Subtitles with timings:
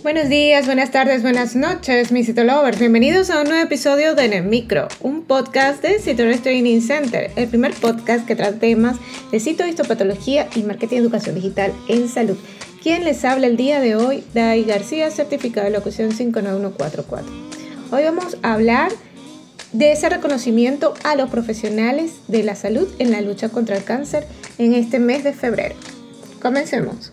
[0.00, 2.78] Buenos días, buenas tardes, buenas noches, mis Citolovers.
[2.78, 7.48] Bienvenidos a un nuevo episodio de En Micro, un podcast de Citolovers Training Center, el
[7.48, 8.96] primer podcast que trata temas
[9.32, 12.36] de citohistopatología y marketing educación digital en salud.
[12.80, 17.26] Quien les habla el día de hoy, Dai García, certificado de locución 59144.
[17.90, 18.92] Hoy vamos a hablar
[19.72, 24.28] de ese reconocimiento a los profesionales de la salud en la lucha contra el cáncer
[24.58, 25.74] en este mes de febrero.
[26.40, 27.12] Comencemos.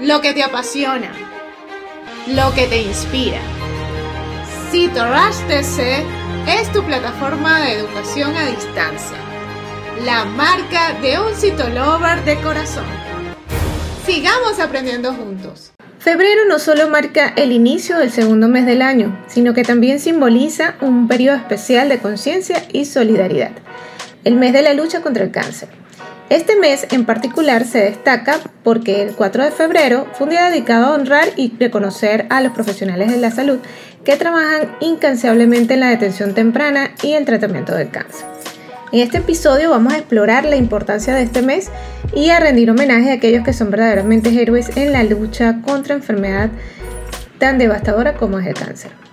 [0.00, 1.10] lo que te apasiona,
[2.26, 3.38] lo que te inspira.
[4.70, 6.04] CitoRush TC
[6.48, 9.16] es tu plataforma de educación a distancia,
[10.04, 12.84] la marca de un citolover de corazón.
[14.04, 15.72] Sigamos aprendiendo juntos.
[15.98, 20.74] Febrero no solo marca el inicio del segundo mes del año, sino que también simboliza
[20.80, 23.52] un periodo especial de conciencia y solidaridad,
[24.24, 25.83] el mes de la lucha contra el cáncer.
[26.30, 30.86] Este mes en particular se destaca porque el 4 de febrero fue un día dedicado
[30.86, 33.58] a honrar y reconocer a los profesionales de la salud
[34.04, 38.24] que trabajan incansablemente en la detención temprana y el tratamiento del cáncer.
[38.90, 41.70] En este episodio vamos a explorar la importancia de este mes
[42.14, 46.48] y a rendir homenaje a aquellos que son verdaderamente héroes en la lucha contra enfermedad
[47.38, 49.03] tan devastadora como es el cáncer.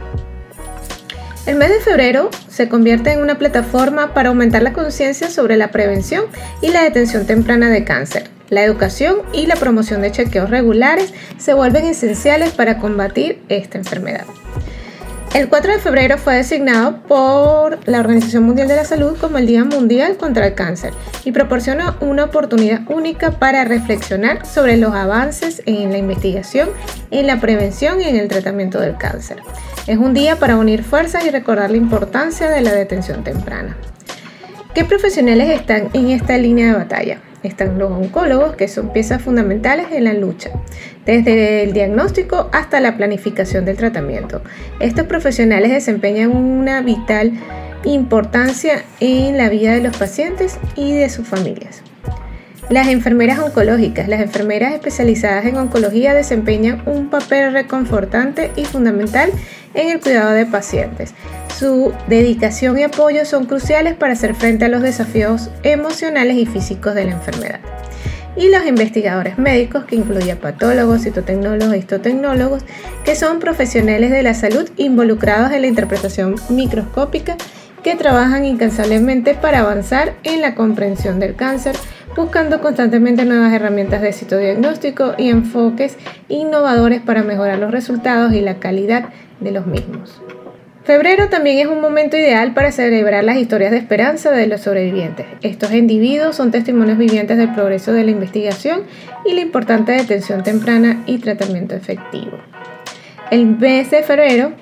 [1.48, 5.72] El mes de febrero se convierte en una plataforma para aumentar la conciencia sobre la
[5.72, 6.26] prevención
[6.62, 8.30] y la detención temprana de cáncer.
[8.50, 14.26] La educación y la promoción de chequeos regulares se vuelven esenciales para combatir esta enfermedad.
[15.34, 19.48] El 4 de febrero fue designado por la Organización Mundial de la Salud como el
[19.48, 20.94] Día Mundial contra el Cáncer
[21.24, 26.70] y proporciona una oportunidad única para reflexionar sobre los avances en la investigación,
[27.12, 29.38] en la prevención y en el tratamiento del cáncer.
[29.88, 33.78] Es un día para unir fuerzas y recordar la importancia de la detención temprana.
[34.76, 37.22] ¿Qué profesionales están en esta línea de batalla?
[37.44, 40.52] Están los oncólogos, que son piezas fundamentales en la lucha,
[41.06, 44.42] desde el diagnóstico hasta la planificación del tratamiento.
[44.80, 47.34] Estos profesionales desempeñan una vital
[47.84, 51.82] importancia en la vida de los pacientes y de sus familias.
[52.72, 59.30] Las enfermeras oncológicas, las enfermeras especializadas en oncología desempeñan un papel reconfortante y fundamental
[59.74, 61.14] en el cuidado de pacientes.
[61.60, 66.96] Su dedicación y apoyo son cruciales para hacer frente a los desafíos emocionales y físicos
[66.96, 67.60] de la enfermedad.
[68.38, 72.64] Y los investigadores médicos, que incluyen patólogos, citotecnólogos e histotecnólogos,
[73.04, 77.36] que son profesionales de la salud involucrados en la interpretación microscópica,
[77.84, 81.76] que trabajan incansablemente para avanzar en la comprensión del cáncer,
[82.16, 88.60] buscando constantemente nuevas herramientas de citodiagnóstico y enfoques innovadores para mejorar los resultados y la
[88.60, 90.22] calidad de los mismos.
[90.84, 95.28] Febrero también es un momento ideal para celebrar las historias de esperanza de los sobrevivientes.
[95.44, 98.82] Estos individuos son testimonios vivientes del progreso de la investigación
[99.24, 102.40] y la importante detención temprana y tratamiento efectivo.
[103.30, 104.54] El mes de febrero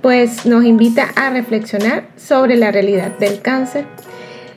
[0.00, 3.84] pues nos invita a reflexionar sobre la realidad del cáncer.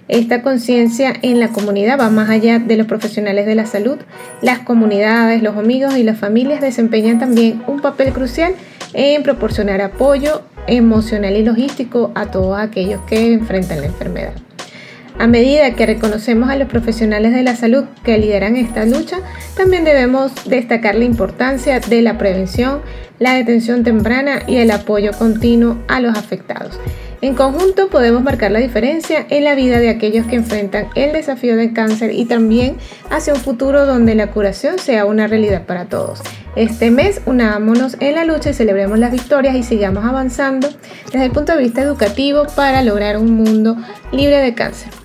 [0.07, 3.97] Esta conciencia en la comunidad va más allá de los profesionales de la salud.
[4.41, 8.53] Las comunidades, los amigos y las familias desempeñan también un papel crucial
[8.93, 14.33] en proporcionar apoyo emocional y logístico a todos aquellos que enfrentan la enfermedad.
[15.17, 19.17] A medida que reconocemos a los profesionales de la salud que lideran esta lucha,
[19.55, 22.81] también debemos destacar la importancia de la prevención,
[23.17, 26.77] la detención temprana y el apoyo continuo a los afectados.
[27.21, 31.55] En conjunto podemos marcar la diferencia en la vida de aquellos que enfrentan el desafío
[31.55, 32.77] del cáncer y también
[33.09, 36.21] hacia un futuro donde la curación sea una realidad para todos.
[36.55, 40.69] Este mes unámonos en la lucha y celebremos las victorias y sigamos avanzando
[41.11, 43.77] desde el punto de vista educativo para lograr un mundo
[44.11, 45.04] libre de cáncer.